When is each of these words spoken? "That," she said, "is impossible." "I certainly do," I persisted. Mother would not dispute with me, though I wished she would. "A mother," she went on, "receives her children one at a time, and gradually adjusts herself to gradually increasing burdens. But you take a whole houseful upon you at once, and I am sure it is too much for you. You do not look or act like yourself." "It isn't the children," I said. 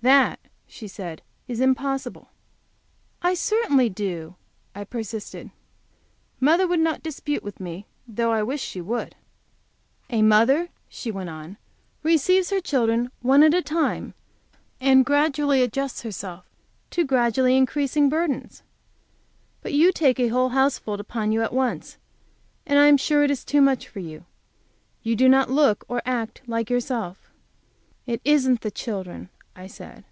"That," 0.00 0.38
she 0.68 0.86
said, 0.86 1.22
"is 1.48 1.60
impossible." 1.60 2.28
"I 3.20 3.34
certainly 3.34 3.88
do," 3.88 4.36
I 4.72 4.84
persisted. 4.84 5.50
Mother 6.38 6.68
would 6.68 6.78
not 6.78 7.02
dispute 7.02 7.42
with 7.42 7.58
me, 7.58 7.84
though 8.06 8.30
I 8.30 8.44
wished 8.44 8.64
she 8.64 8.80
would. 8.80 9.16
"A 10.08 10.22
mother," 10.22 10.68
she 10.88 11.10
went 11.10 11.30
on, 11.30 11.56
"receives 12.04 12.50
her 12.50 12.60
children 12.60 13.10
one 13.22 13.42
at 13.42 13.52
a 13.54 13.60
time, 13.60 14.14
and 14.80 15.04
gradually 15.04 15.62
adjusts 15.62 16.02
herself 16.02 16.44
to 16.90 17.02
gradually 17.04 17.56
increasing 17.56 18.08
burdens. 18.08 18.62
But 19.62 19.72
you 19.72 19.90
take 19.90 20.20
a 20.20 20.28
whole 20.28 20.50
houseful 20.50 20.94
upon 20.94 21.32
you 21.32 21.42
at 21.42 21.52
once, 21.52 21.98
and 22.66 22.78
I 22.78 22.86
am 22.86 22.98
sure 22.98 23.24
it 23.24 23.32
is 23.32 23.44
too 23.44 23.60
much 23.60 23.88
for 23.88 23.98
you. 23.98 24.26
You 25.02 25.16
do 25.16 25.28
not 25.28 25.50
look 25.50 25.84
or 25.88 26.02
act 26.06 26.42
like 26.46 26.70
yourself." 26.70 27.32
"It 28.06 28.20
isn't 28.24 28.60
the 28.60 28.70
children," 28.70 29.30
I 29.56 29.66
said. 29.66 30.04